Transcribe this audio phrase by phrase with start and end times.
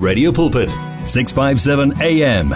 [0.00, 0.68] Radio Pulpit
[1.04, 2.54] 657 AM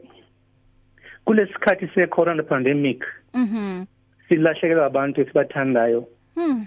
[1.26, 3.86] kulesikhathi se corona pandemic Mhm.
[4.30, 6.08] Silahlekelwa abantu esibathandayo.
[6.36, 6.66] Hmm.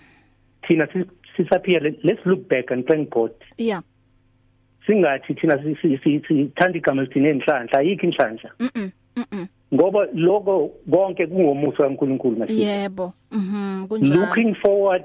[0.67, 3.83] thina si- sisaphila let's look back and thank God Yeah.
[4.87, 8.91] singathi thina si- si- si- sithanda igama lithina enhlanhla ayikho inhlanhla Mhm.
[9.17, 9.47] Mhm.
[9.75, 13.13] ngoba lokho konke kungomusa kaNkuluNkulu masithi Yebo.
[13.33, 13.87] Mhm.
[13.89, 14.21] Kunjalo.
[14.21, 15.05] looking forward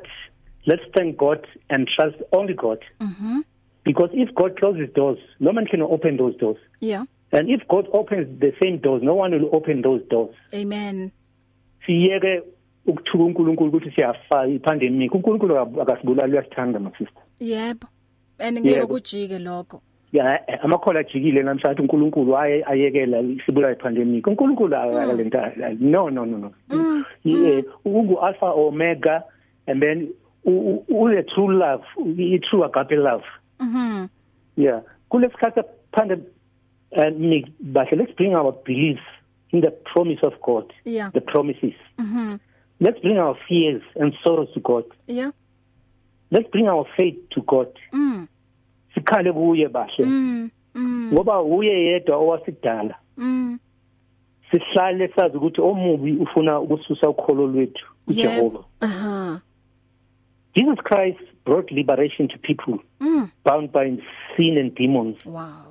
[0.66, 1.40] let's thank God
[1.70, 3.44] and trust only God Mhm.
[3.84, 7.06] because if God closes doors no man can open those doors Yeah.
[7.32, 11.12] and if God opens the same doors no one will open those doors Amen.
[11.86, 12.42] Siyeke
[12.88, 17.24] ukuthuka uNkulunkulu ukuthi siyafa ipandemic uNkulunkulu akasibulali uyasithanda my sister.
[17.40, 17.88] Yebo.
[18.40, 19.82] And ngeke kujike lokho.
[20.14, 26.52] ya amakhola ajikile namhlanje uNkulunkulu aye ayekela isibula ipandemic uNkulunkulu akalenta no no no no.
[27.24, 29.24] Yeah ungu alpha omega
[29.68, 30.08] and then
[30.46, 31.84] u u- the true love
[32.18, 33.24] i true agape love.
[33.60, 34.08] Mhm.
[34.58, 35.62] yeah kulesikhathi
[36.92, 39.00] pandemic bahle let's bring our belief
[39.56, 41.12] in the promise of God Yeah.
[41.14, 42.40] the promises Mhm.
[42.80, 45.32] let's bring our fears and sorrows to God Yeah.
[46.32, 48.28] let's bring our faith to God Mm.
[48.94, 50.50] sikhale kuye bahle Mm.
[50.76, 51.10] Mm.
[51.14, 53.60] ngoba uye yedwa owasidala Mm.
[54.52, 59.42] sihlale sazi ukuthi omubi ufuna ukususa ukholo lwethu uJehova Aha.
[60.56, 63.30] Jesus Christ brought liberation to people Mm.
[63.46, 63.98] bound by
[64.38, 65.66] sin and demons Wow.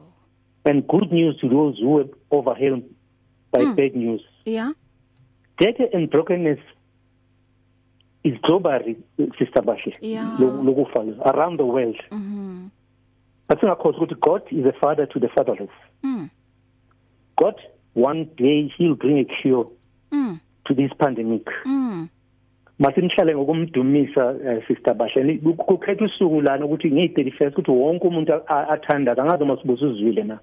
[0.65, 2.84] and good news to those who were overwhelmed
[3.55, 3.77] by Mm.
[3.77, 4.73] bad news Yeah.
[5.59, 6.59] death and brokenness
[8.25, 8.97] is globally
[9.39, 10.41] sister Bahle Yeah.
[10.41, 11.01] lokufa
[11.35, 12.69] around the world Mhm.
[13.49, 15.71] but singakhosi ukuthi God is a father to the fatherless
[16.03, 16.29] Mm.
[17.37, 17.55] God
[17.95, 19.67] one day he'll bring a cure
[20.13, 20.39] Mm.
[20.65, 22.09] to this pandemic Mm.
[22.79, 29.15] masimhlale ngokumdumisa eh, sister Bahle kukhetha usuku lana ukuthi ngeyi31st ukuthi wonke umuntu a- athanda
[29.15, 30.39] kangazi uma sibuza uzwile na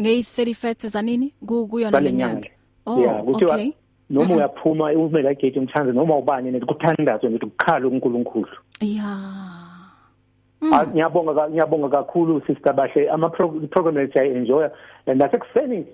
[0.00, 1.32] Ngey 31st zanini?
[1.46, 2.34] Ku kuyona Ngale lenyanga.
[2.34, 2.48] nyanga.
[2.86, 3.72] Oh, yeah kuthiwa okay.
[4.10, 8.48] noma uyaphuma umele agate umthandazo noma ubani nethi kuthandazwe nethi ukukhala uNkulunkulu
[8.80, 9.18] Yeah.
[10.72, 14.68] Ah, ngiyabonga ka- ngiyabonga kakhulu sister Bahle ama pro- program ethu I enjoy
[15.06, 15.84] and nasekuseni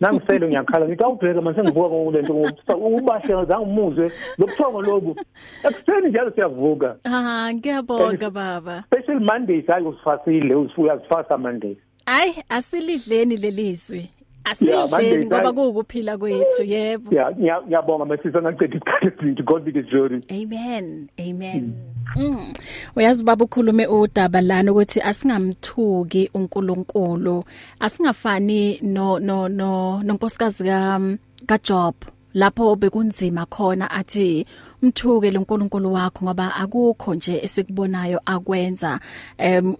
[0.00, 2.34] nangiselo ngiyakhala ngithi awubheka manje ngivuka ngolento
[2.76, 5.16] ubahle ngazange umuzwe lobuthongo lobu
[5.64, 8.84] ekuseni njalo siyavuka Ah, ngiyabonga baba.
[8.86, 11.78] special mondays hayi usifasile usifasa mondays
[12.10, 14.10] Ay, asilidleni lelizwi.
[14.44, 17.14] Asilidleni ngoba kuukuphila kwethu, yebo.
[17.14, 21.08] yeah ngiya- ngiyabonga masisa ngicela isikhathi god be the glory Amen.
[21.20, 21.72] Amen.
[22.16, 22.52] Mm.
[22.96, 27.44] Uyazi baba ukhulume udaba lana ukuthi asingamthuki uNkulunkulu.
[27.80, 31.00] Asingafani no no no nonkosikazi ka
[31.46, 31.94] kaJob
[32.34, 34.46] lapho bekunzima khona athi
[34.82, 39.00] mthuke lonkulunkulu wakho ngoba akukho nje esikubonayo akwenza.
[39.38, 39.74] Em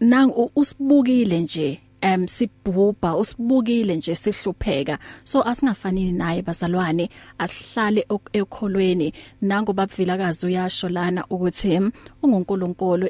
[0.00, 4.98] nang usibukile nje em sibhubha usibukile nje sihlupheka.
[5.24, 9.12] So asingafanini naye bazalwane asihlale ekholweni.
[9.42, 11.90] Nangoba bvilakazi uyasho lana ukuthi em,
[12.22, 13.08] ungunkulunkulu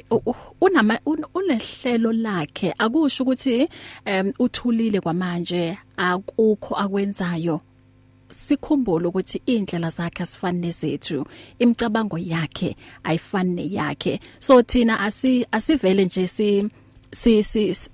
[0.60, 2.74] unama un- unehlelo lakhe.
[2.78, 3.68] Akusho ukuthi
[4.04, 7.60] em uthulile kwamanje akukho akwenzayo.
[8.28, 11.26] Sikhumbule ukuthi indlela zakhe asifani nezethu
[11.58, 14.20] imicabango yakhe ayifani neyakhe.
[14.38, 16.68] So thina asi asivele nje si
[17.10, 17.42] si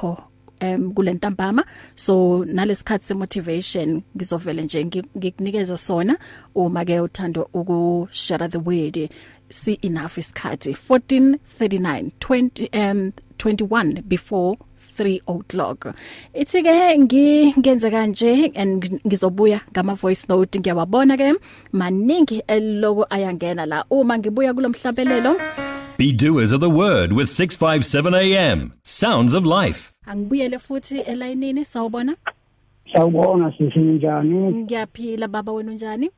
[0.62, 6.18] um kulentambama so nalesikhathi semotivation ngizovela nje ngikunikeza sona
[6.54, 9.10] uma ke uthando uku share the word
[9.48, 14.56] see enough isikhathi 1439 20 um 21 before
[14.98, 15.94] 3 o'clock.
[16.34, 20.58] Ithi ke ngingenze kanje and ngizobuya ngama voice note.
[20.58, 21.34] Ngiyawabona ke
[21.72, 23.84] maningi eloko ayangena la.
[23.90, 25.36] Uma ngibuya kulomhlabelelo
[26.02, 28.72] Be doers of the word with 657 AM.
[28.82, 29.92] Sounds of life.
[30.06, 32.16] Angibuyele futhi elayinini sawubona?
[32.92, 34.52] Sawubona sisi njani?
[34.52, 36.10] Ngiyaphila baba wena unjani?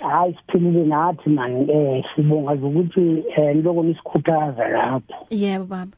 [0.00, 5.26] Hayi siphilile nathi man eh sibonga ukuthi eh lokho nisikhuthaza lapho.
[5.30, 5.96] Yebo baba.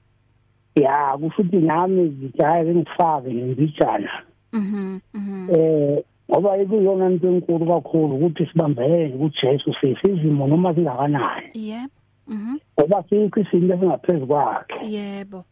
[0.75, 4.11] Ya kushuthi nami ngijayele ngifake ngibijana.
[4.53, 5.55] Mhm mhm.
[5.55, 11.51] Eh ngoba ikuyona into enkulu kakhulu ukuthi sibambelele kuJesu sisizimo noma singakanani.
[11.55, 12.04] Yebo.
[12.29, 12.59] Mhm.
[12.81, 14.87] Ngoba sikho isinto esingaphezulu kwakhe.
[14.87, 15.45] Yebo.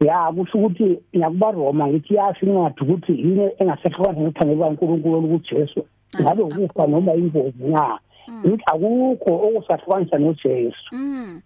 [0.00, 5.84] Ya kusho ukuthi nakuba Roma ngithi yasho incwadi ukuthi yini engasehlukana nothando kaNkuluNkulu kuJesu.
[6.20, 7.98] Ngabe ukufa noma ingozi na.
[8.46, 10.94] Ngithi akukho okusahlukanisa noJesu.
[10.94, 11.40] Mhm.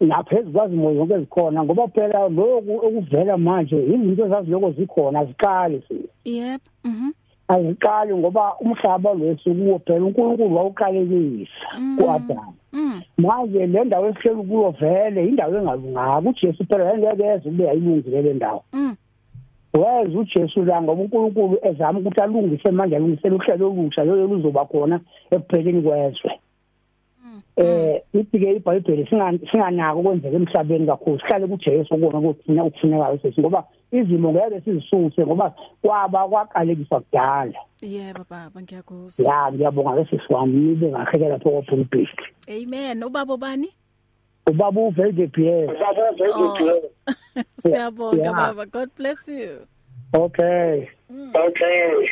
[0.00, 6.08] Naphezulu kwazimo zonke ezikhona ngoba phela lokhu okuvela manje izinto ezaziloko zikhona aziqali sizo.
[6.24, 6.62] Yep.
[6.84, 7.10] Mhm.
[7.48, 11.68] Aziqali ngoba umhlaba leso kuwo phela uNkulunkulu wawuqalekisa
[11.98, 12.54] kuAdam.
[13.20, 13.26] Mhm.
[13.26, 18.32] manje le ndawo esihleli kuyo vele indawo engalunganga uJesu phela ngeke eze ube yayilungile le
[18.34, 18.94] ndawo Mhm.
[19.74, 25.00] weza uJesu la ngoba uNkulunkulu ezama ukuthi alungise manje alungisele uhlelo olusha lo luzoba khona
[25.30, 26.32] ekupheleni kwezwe
[27.56, 29.06] eh ithi ke iBhayibheli
[29.50, 35.54] singanako kwenzeka emhlabeni kakhulu sihlale kuJesu kona kuthina ukufunekayo sesi ngoba izimo ngeke sizisuse ngoba
[35.82, 39.24] kwaba kwaqalekiswa kudala Yebo baba ngiyakuzwa.
[39.34, 42.08] ya ngiyabonga lesisi wami nibe ngakheke lapho kopulpit
[42.48, 43.02] Amen.
[43.04, 43.68] Ubaba bani?
[44.46, 46.90] ubaba uVelde Pierre ubaba Oh.
[47.62, 48.32] Siyabonga Yeah.
[48.32, 48.66] baba.
[48.66, 49.66] God bless you.
[50.14, 50.88] Okay.
[51.34, 52.08] Okay.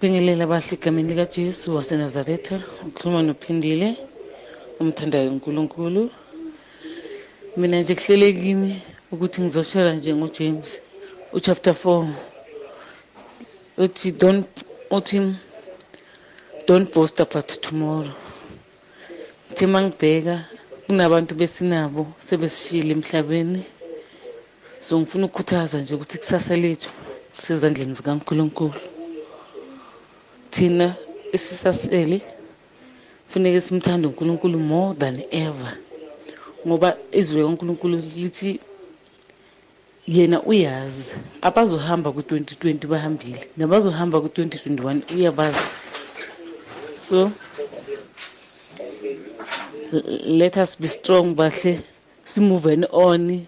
[0.00, 2.56] Bingelela bahle egameni lika Jesu waseNazaretha
[2.88, 3.88] ukhuluma nophindile
[4.80, 6.02] umthandayo uNkulunkulu.
[7.58, 8.72] Mina nje kuhlele kimi
[9.12, 10.70] ukuthi ngizoshara nje ngoJames
[11.36, 12.06] uchapter 4
[13.84, 14.48] uthi don't
[14.96, 15.18] uthi
[16.66, 18.14] don't boast about tomorrow.
[19.54, 20.34] Thi mangibheka
[20.86, 23.62] kunabantu besinabo sebesishila emhlabeni.
[24.80, 26.90] So ngifuna ukukhuthaza nje ukuthi kusasa lethu
[27.32, 28.97] sezandleni zikaNkulunkulu.
[30.50, 30.94] Thina
[31.32, 32.20] esisasele
[33.26, 35.72] funeke simthande uNkulunkulu more than ever.
[36.66, 38.60] Ngoba izwi kaNkulunkulu lithi
[40.06, 41.14] yena uyazi.
[41.42, 45.66] Abazohamba ku2020 bahambile nabazohamba ku2021 uyabazi
[46.98, 47.30] so
[50.26, 51.80] let us be strong bahle
[52.24, 53.46] simove on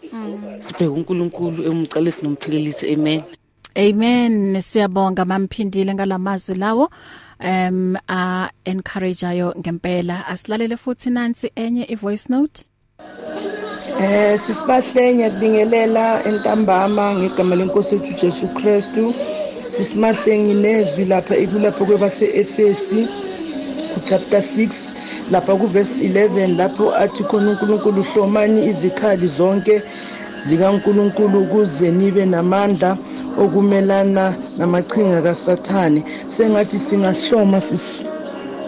[0.60, 3.22] sibheke uNkulunkulu emcala sinomphilelisi amen.
[3.78, 4.60] Amen.
[4.60, 6.90] Siyabonga mamphindile ngalamazwi lawo.
[7.40, 10.26] Um a encourage ayo ngempela.
[10.26, 12.68] Asilalele futhi nansi enye ivoice note?
[14.00, 19.14] Eh sisibahlenge kubingelela entambama ngegama lenkosi ethu Jesu Kristu.
[19.68, 23.08] Sisimahlengi nezwi lapha ikulapho kwebase Efesi
[23.94, 24.94] ku chapter 6
[25.30, 29.82] lapha ku verse 11 lapho athi khona uNkulunkulu hlomani izikhali zonke
[30.46, 32.98] zikaNkulunkulu ukuze nibe namandla.
[33.40, 36.04] Okumelana namachinga kaSathane.
[36.28, 38.04] Sengathi singahloma sis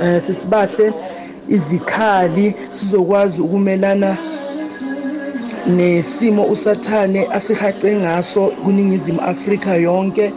[0.02, 0.92] eh, sisibahle
[1.48, 4.16] izikhali sizokwazi ukumelana
[5.66, 10.32] nesimo usathane asihace ngaso kuningizimu Afrika yonke.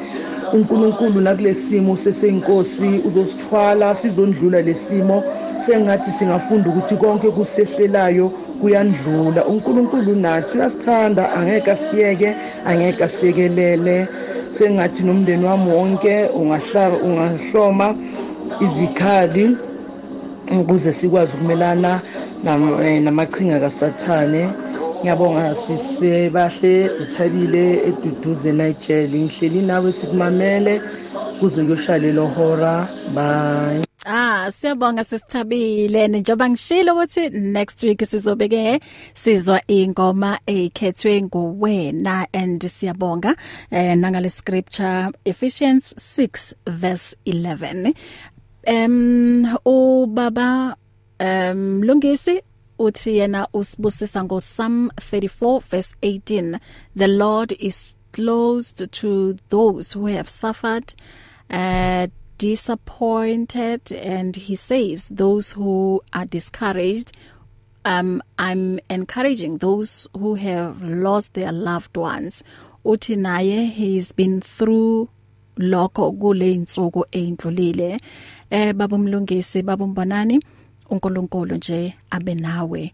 [0.54, 5.24] uNkulunkulu nakulesimo sesenkosi uzosithwala sizondlula lesimo.
[5.58, 8.32] Sengathi singafunda ukuthi konke kusehlelayo
[8.62, 9.46] kuyandlula.
[9.46, 12.36] uNkulunkulu nathi uyasithanda angeke asiyeke
[12.66, 14.08] angeke asiyekelele.
[14.50, 17.96] Sengathi nomndeni wami wonke ungahlaba ungahloma
[18.62, 19.58] izikhali
[20.60, 22.02] ukuze sikwazi ukumelana
[22.84, 24.50] eh, namachinga kasathane.
[25.00, 30.82] Ngiyabonga sisebahle uthabile eduduze Nigel ngihleli nawe sikumamele
[31.40, 33.95] kuze kuyoshaya lo hora bye.
[34.46, 38.80] Ah siyabonga sisithabile njengoba ngishilo ukuthi next week sizobeke
[39.14, 43.36] sizwa ingoma ekhethwe nguwena and siyabonga
[43.72, 47.94] eh nangale scripture Ephesians 6 verse 11
[48.68, 50.76] um ubaba
[51.20, 52.42] um Lungisi
[52.80, 56.60] uthi yena usibusisa ngo Psalm 34 verse 18
[56.98, 60.94] the Lord is close to those who have suffered
[61.50, 67.12] uh disappointed and he saves those who are discouraged.
[67.86, 72.44] Um i'm encouraging those who have lost their loved ones.
[72.86, 75.10] Uthi naye he's been through
[75.58, 78.00] lokho kule insuku eindlulile
[78.50, 80.40] eh babumlungisi babumbonani
[80.90, 82.94] uNkulunkulu nje abe nawe.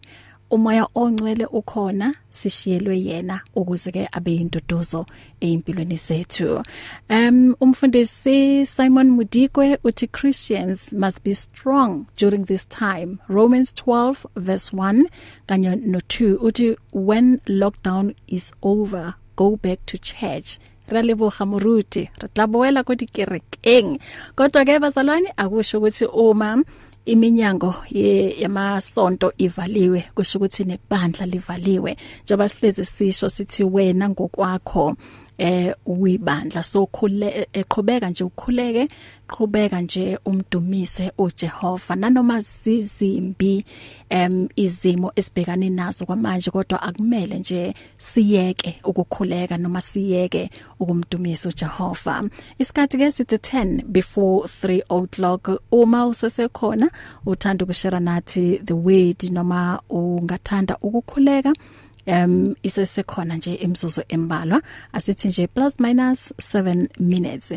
[0.51, 5.05] Umoya ongcwele ukhona sishiyelwe yena ukuze ke abe induduzo
[5.41, 6.63] eimpilweni zethu.
[7.09, 13.19] Um umfundisi Simon Mudikwe uthi Christians must be strong during this time.
[13.27, 15.05] Romans 12 verse 1
[15.47, 20.59] kanye no 2 uthi when lockdown is over go back to church.
[20.87, 23.99] Ra leboga moruti re tla boela ko dikerekeng.
[24.35, 26.63] Kodwa ke bazalwane akusho ukuthi uma
[27.11, 27.75] iminyango
[28.41, 31.97] yamasonto ivaliwe kusho ukuthi nebandla livaliwe.
[32.23, 34.95] Njoba sihleze sisho sithi wena ngokwakho
[35.41, 36.63] eh uyibandla.
[36.63, 38.87] So khule eqhubeka nje ukhuleke
[39.27, 41.95] qhubeka nje umdumise uJehova.
[41.95, 43.65] Nanoma zizimbi
[44.09, 52.29] em izimo esibhekane nazo kwamanje kodwa akumele nje siyeke ukukhuleka noma siyeke ukumdumisa uJehova.
[52.59, 56.91] Isikhathi ke sithi 10 before 3 o'clock uma usesekhona
[57.25, 61.53] uthanda ukushare nathi the word noma ungathanda ukukhuleka
[62.07, 64.61] um isesekhona nje imzuzu embalwa.
[64.93, 67.53] Asithi nje plus minus 7 minutes.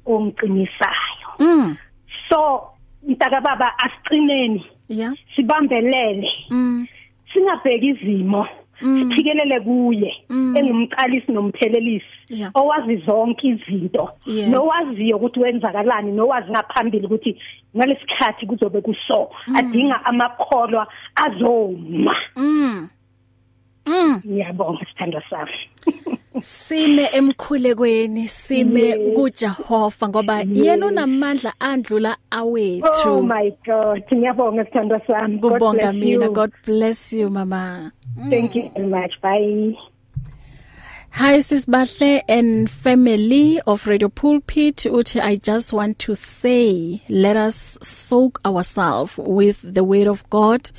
[0.06, 1.28] ongiqinisayo.
[1.38, 1.76] Mm.
[2.28, 2.62] So
[3.02, 4.66] mntaka baba asicineni.
[4.88, 5.14] Yeah.
[5.36, 6.28] Sibambelele.
[6.50, 6.86] Mm.
[7.32, 8.46] Singabheki izimo.
[8.82, 9.10] Mm.
[9.10, 10.56] Siphikelele kuye mm.
[10.56, 17.38] engumqalisi nomphelelisi owazi zonke izinto nowaziyo ukuthi wenzakalani nowazi ngaphambili ukuthi
[17.76, 19.56] ngalesikhathi kuzobe kuso mm.
[19.56, 22.16] adinga amakholwa azoma.
[24.26, 25.52] Ngiyabonga sithanda sami.
[26.40, 33.10] Sime emkhulekweni sime kuJehova ngoba yena unamandla andlula awethu.
[33.10, 35.38] Oh my god ngiyabonga sithandwa sami.
[35.38, 36.28] Kubonga mina.
[36.28, 37.92] god bless you mama.
[38.28, 39.20] Thank you very much.
[39.20, 39.76] Bye.
[41.12, 44.86] Hi sisbahle and family of Radio Pulpit.
[44.86, 50.70] Uthi I just want to say let us soak ourselves with the word of God.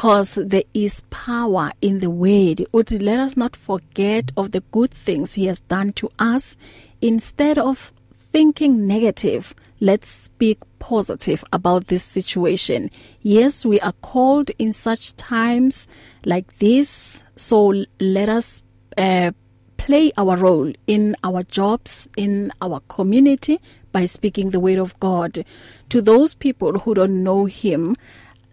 [0.00, 2.56] Cause there is power in the word.
[2.72, 6.56] Uthi let us not forget of the good things he has done to us.
[7.02, 7.92] Instead of
[8.32, 12.90] thinking negative let's speak positive about this situation.
[13.20, 15.86] Yes we are called in such times
[16.24, 17.22] like this.
[17.36, 18.62] So let us
[18.96, 19.32] uh,
[19.76, 23.60] play our role in our jobs in our community
[23.92, 25.44] by speaking the word of God.
[25.90, 27.98] To those people who don't know him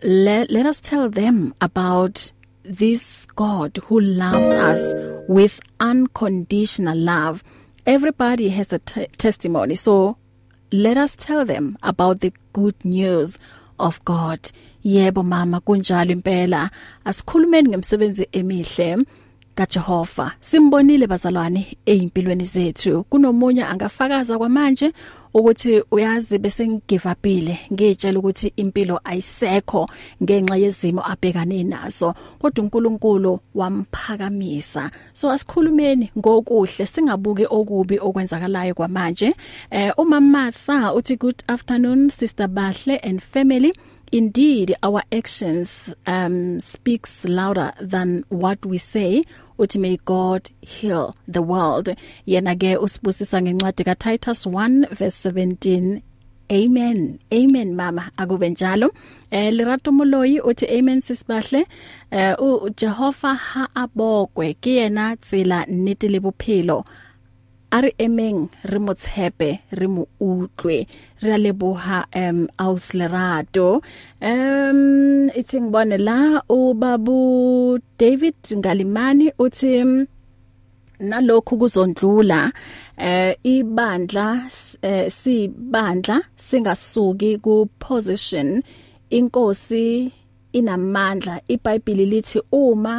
[0.04, 2.32] let, let us tell them about
[2.64, 4.94] this God who loves us
[5.28, 7.44] with unconditional love.
[7.86, 9.76] Everybody has a testimony.
[9.76, 10.18] So
[10.72, 13.40] let us tell them about the good news
[13.80, 14.52] of God.
[14.86, 16.70] Yebo mama kunjalo impela.
[17.06, 19.06] Asikhulumeni ngemsebenzi emihle.
[19.58, 20.32] kaJehova.
[20.40, 23.04] Simbonile bazalwane ezimpilweni zethu.
[23.04, 24.94] Kunomunye angafakaza kwamanje
[25.34, 29.90] ukuthi uyazi bese ngigive upile ngitshela ukuthi impilo ayisekho
[30.24, 32.14] ngenxa yezimo abhekane nazo.
[32.40, 34.92] Kodwa uNkulunkulu wamphakamisa.
[35.14, 39.36] So asikhulumeni ngokuhle singabuke okubi okwenzakalayo kwamanje.
[39.72, 43.74] Eh uma Martha uthi good afternoon sister Bahle and family.
[44.12, 49.24] Indeed our actions um speaks louder than what we say
[49.60, 51.90] uthi may God heal the world.
[52.26, 56.02] Yena ke usibusisa ngencwadi ka Titus 1 verse 17
[56.50, 58.92] Amen amen mama akube njalo.
[59.32, 61.66] Eh lerato moloyi uthi amen sisibahle.
[62.12, 66.86] Eh u Jehova ha abokwe ke yena tsela nnete le bophelo.
[67.76, 68.40] A re emeng
[68.72, 69.50] re mo tshepe
[69.80, 70.78] re mo utlwe
[71.24, 73.68] re a leboha um auslerato
[74.22, 74.80] um
[75.40, 77.18] itsing bone la o babu
[78.00, 79.72] David Ngalimani uthi
[81.00, 82.52] nalokhu kuzondlula
[82.98, 84.28] eh ibandla
[84.82, 88.64] eh, sibandla singasuki ku position
[89.18, 90.12] inkosi
[90.58, 92.96] inamandla iBhayibheli lithi uma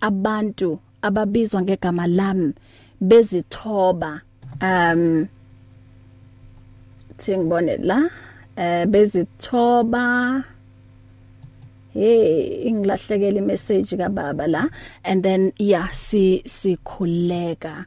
[0.00, 2.52] abantu ababizwa ngegama lami
[3.00, 4.20] bezithoba
[4.62, 5.26] um
[7.18, 8.10] thingibone la
[8.56, 10.44] eh bezithoba
[11.94, 14.68] hey ingilahlekela imessage kababa la
[15.04, 17.86] and then yeah si sikhuleka.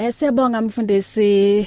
[0.00, 1.66] Eh siyabonga mfundisi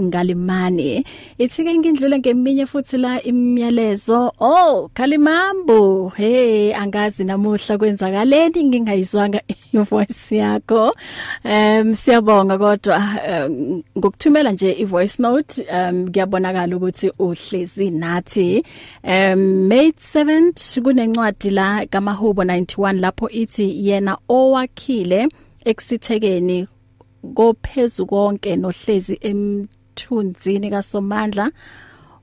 [0.00, 1.04] Ngalimani.
[1.38, 4.32] Ithi ke ngindlule ngeminye futhi la imiyalezo.
[4.40, 6.08] Oh, Khalimambo.
[6.16, 9.40] Hey, angazi namuhla kwenzakaleni ngingayizwanga
[9.74, 10.94] ivoice yakho.
[11.44, 13.02] Um siyabonga kodwa
[13.46, 18.64] um, ngokuthumela nje ivoice note um ngiyabonakala ukuthi uhlezi nathi.
[19.02, 25.28] Um May 7th kunencwadi la kaMahubo 91 lapho ithi yena owakhile
[25.64, 26.66] ekusithekeni
[27.34, 31.50] kophezu konke nohlezi emthunzini kaSomandla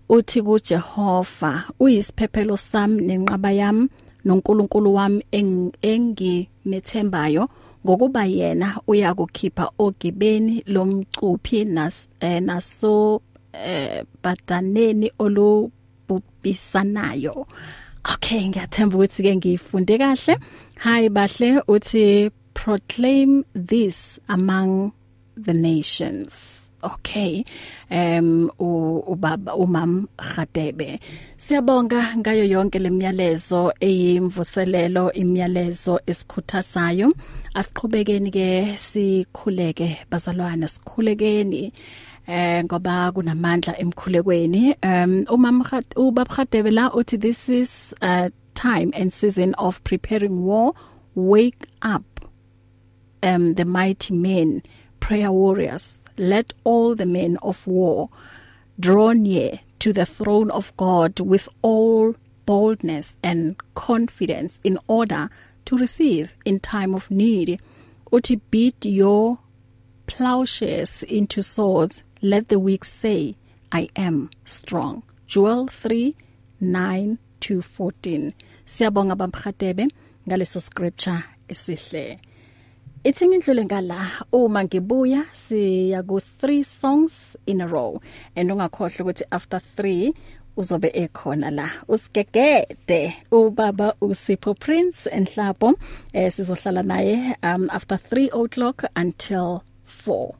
[0.09, 3.89] uthi kuJehova uyisiphephelo sami nenqaba yami
[4.25, 5.25] noNkulunkulu wami
[5.81, 7.49] engimethembayo
[7.85, 13.21] ngokuba yena uyakukhipha ogibeni lomcuphi nas eh, naso
[13.53, 15.71] eh, badaneni olu
[16.11, 17.47] abubisanayo
[18.13, 20.37] okay ngiyathemba ukuthi ke ngifunde kahle.
[20.83, 24.93] Hi bahle uthi proclaim this among
[25.35, 26.57] the nations.
[26.83, 27.45] Okay
[27.89, 30.99] em ubaba umam Gadebe
[31.37, 37.13] siyabonga ngayo yonke lemiyalezo eyimvuselelo imiyalezo esikhuthazayo.
[37.53, 41.71] Asiqhubekeni ke sikhuleke bazalwane sikhulekeni
[42.27, 44.75] eh ngoba kunamandla emkhulekweni.
[44.83, 45.61] Um umam
[45.95, 50.73] ubaba Gadebe la uthi this is a time and season of preparing war.
[51.13, 52.10] Wake up.
[53.23, 54.63] Um the mighty men
[54.99, 58.09] prayer warriors let all the men of war
[58.79, 65.29] draw near to the throne of God with all boldness and confidence in order
[65.65, 67.59] to receive in time of need.
[68.11, 69.39] Uthi beat your
[70.07, 72.03] plowshares into swords.
[72.21, 73.35] Let the weak say
[73.71, 78.33] i am strong Joel 3:9 to 14
[78.65, 79.87] siyabonga bamkhatebe
[80.27, 82.19] ngaleso scripture esihle.
[83.03, 84.11] Ithi ngidlule ngala?
[84.31, 87.97] Uma ngibuya siya ku 3 songs in a row.
[88.35, 90.13] And ungakhohle ukuthi after 3
[90.55, 91.67] uzobe ekhona la.
[91.89, 93.13] Usigegede.
[93.31, 95.73] Ubaba uSipho Prince enhlapo
[96.13, 100.35] eh sizohlala naye um after 3 o'clock until 4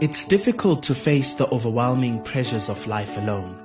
[0.00, 3.58] It's difficult to face the overwhelming pressures of life alone.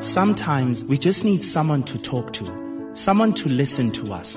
[0.00, 2.44] Sometimes we just need someone to talk to,
[2.94, 4.36] someone to listen to us.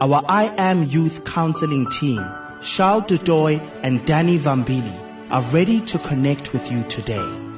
[0.00, 2.20] Our I Am Youth Counseling team,
[2.60, 4.92] Charles Dudoy and Danny Vambili,
[5.30, 7.53] are ready to connect with you today.